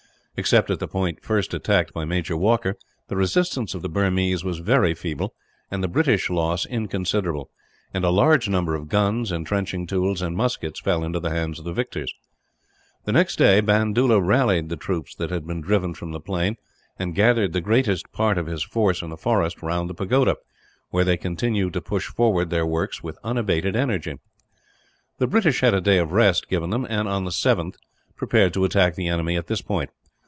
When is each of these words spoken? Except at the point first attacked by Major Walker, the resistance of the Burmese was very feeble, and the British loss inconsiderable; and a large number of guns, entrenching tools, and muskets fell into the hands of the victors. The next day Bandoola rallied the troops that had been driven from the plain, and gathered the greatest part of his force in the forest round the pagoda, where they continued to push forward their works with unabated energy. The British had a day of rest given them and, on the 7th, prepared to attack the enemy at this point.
Except 0.37 0.71
at 0.71 0.79
the 0.79 0.87
point 0.87 1.21
first 1.23 1.53
attacked 1.53 1.93
by 1.93 2.03
Major 2.03 2.35
Walker, 2.35 2.75
the 3.09 3.15
resistance 3.15 3.75
of 3.75 3.83
the 3.83 3.89
Burmese 3.89 4.43
was 4.43 4.57
very 4.57 4.95
feeble, 4.95 5.35
and 5.69 5.83
the 5.83 5.87
British 5.87 6.31
loss 6.31 6.65
inconsiderable; 6.65 7.51
and 7.93 8.03
a 8.03 8.09
large 8.09 8.49
number 8.49 8.73
of 8.73 8.87
guns, 8.89 9.31
entrenching 9.31 9.85
tools, 9.85 10.19
and 10.19 10.35
muskets 10.35 10.79
fell 10.79 11.03
into 11.03 11.19
the 11.19 11.29
hands 11.29 11.59
of 11.59 11.65
the 11.65 11.73
victors. 11.73 12.11
The 13.05 13.11
next 13.11 13.35
day 13.35 13.61
Bandoola 13.61 14.19
rallied 14.19 14.69
the 14.69 14.77
troops 14.77 15.13
that 15.15 15.29
had 15.29 15.45
been 15.45 15.61
driven 15.61 15.93
from 15.93 16.11
the 16.11 16.19
plain, 16.21 16.55
and 16.97 17.13
gathered 17.13 17.53
the 17.53 17.61
greatest 17.61 18.11
part 18.11 18.39
of 18.39 18.47
his 18.47 18.63
force 18.63 19.03
in 19.03 19.11
the 19.11 19.17
forest 19.17 19.61
round 19.61 19.91
the 19.91 19.93
pagoda, 19.93 20.37
where 20.89 21.03
they 21.05 21.17
continued 21.17 21.73
to 21.73 21.81
push 21.81 22.07
forward 22.07 22.49
their 22.49 22.65
works 22.65 23.03
with 23.03 23.19
unabated 23.23 23.75
energy. 23.75 24.17
The 25.19 25.27
British 25.27 25.59
had 25.59 25.75
a 25.75 25.81
day 25.81 25.99
of 25.99 26.13
rest 26.13 26.49
given 26.49 26.71
them 26.71 26.87
and, 26.89 27.07
on 27.07 27.25
the 27.25 27.31
7th, 27.31 27.75
prepared 28.15 28.53
to 28.55 28.65
attack 28.65 28.95
the 28.95 29.07
enemy 29.09 29.35
at 29.35 29.45
this 29.45 29.61
point. 29.61 29.91